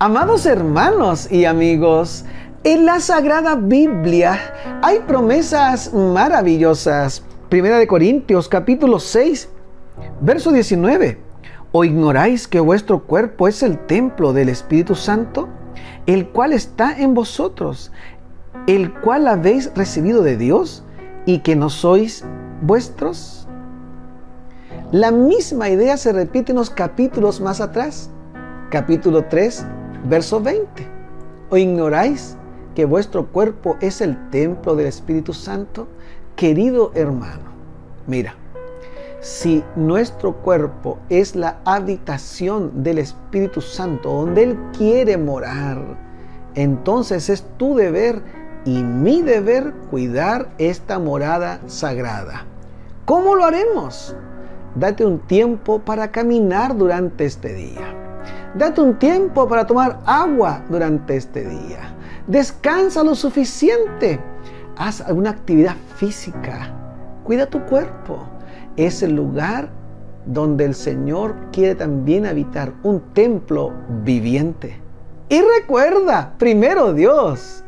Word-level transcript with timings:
Amados 0.00 0.46
hermanos 0.46 1.26
y 1.28 1.44
amigos, 1.44 2.24
en 2.62 2.86
la 2.86 3.00
Sagrada 3.00 3.56
Biblia 3.56 4.38
hay 4.80 5.00
promesas 5.00 5.92
maravillosas. 5.92 7.24
Primera 7.48 7.78
de 7.78 7.88
Corintios 7.88 8.48
capítulo 8.48 9.00
6, 9.00 9.48
verso 10.20 10.52
19. 10.52 11.18
¿O 11.72 11.82
ignoráis 11.82 12.46
que 12.46 12.60
vuestro 12.60 13.02
cuerpo 13.02 13.48
es 13.48 13.64
el 13.64 13.76
templo 13.86 14.32
del 14.32 14.50
Espíritu 14.50 14.94
Santo, 14.94 15.48
el 16.06 16.28
cual 16.28 16.52
está 16.52 16.96
en 16.96 17.14
vosotros, 17.14 17.90
el 18.68 18.94
cual 19.00 19.26
habéis 19.26 19.72
recibido 19.74 20.22
de 20.22 20.36
Dios 20.36 20.84
y 21.26 21.40
que 21.40 21.56
no 21.56 21.70
sois 21.70 22.24
vuestros? 22.62 23.48
La 24.92 25.10
misma 25.10 25.70
idea 25.70 25.96
se 25.96 26.12
repite 26.12 26.52
en 26.52 26.58
los 26.58 26.70
capítulos 26.70 27.40
más 27.40 27.60
atrás. 27.60 28.10
Capítulo 28.70 29.24
3, 29.24 29.64
verso 30.10 30.42
20. 30.42 30.86
¿O 31.48 31.56
ignoráis 31.56 32.36
que 32.74 32.84
vuestro 32.84 33.28
cuerpo 33.28 33.78
es 33.80 34.02
el 34.02 34.28
templo 34.28 34.76
del 34.76 34.88
Espíritu 34.88 35.32
Santo? 35.32 35.88
Querido 36.36 36.92
hermano, 36.94 37.44
mira, 38.06 38.34
si 39.20 39.64
nuestro 39.74 40.36
cuerpo 40.42 40.98
es 41.08 41.34
la 41.34 41.60
habitación 41.64 42.82
del 42.82 42.98
Espíritu 42.98 43.62
Santo, 43.62 44.12
donde 44.12 44.42
Él 44.42 44.58
quiere 44.76 45.16
morar, 45.16 45.82
entonces 46.54 47.30
es 47.30 47.46
tu 47.56 47.74
deber 47.74 48.20
y 48.66 48.82
mi 48.82 49.22
deber 49.22 49.72
cuidar 49.90 50.50
esta 50.58 50.98
morada 50.98 51.62
sagrada. 51.68 52.44
¿Cómo 53.06 53.34
lo 53.34 53.46
haremos? 53.46 54.14
Date 54.74 55.06
un 55.06 55.20
tiempo 55.20 55.78
para 55.78 56.12
caminar 56.12 56.76
durante 56.76 57.24
este 57.24 57.54
día. 57.54 58.07
Date 58.54 58.80
un 58.80 58.98
tiempo 58.98 59.46
para 59.46 59.66
tomar 59.66 60.00
agua 60.06 60.64
durante 60.68 61.16
este 61.16 61.44
día. 61.44 61.94
Descansa 62.26 63.04
lo 63.04 63.14
suficiente. 63.14 64.20
Haz 64.76 65.00
alguna 65.00 65.30
actividad 65.30 65.76
física. 65.96 66.74
Cuida 67.24 67.46
tu 67.46 67.64
cuerpo. 67.66 68.26
Es 68.76 69.02
el 69.02 69.14
lugar 69.14 69.68
donde 70.26 70.64
el 70.64 70.74
Señor 70.74 71.34
quiere 71.52 71.74
también 71.74 72.26
habitar 72.26 72.72
un 72.82 73.00
templo 73.12 73.72
viviente. 74.04 74.80
Y 75.28 75.40
recuerda, 75.42 76.34
primero 76.38 76.92
Dios 76.94 77.64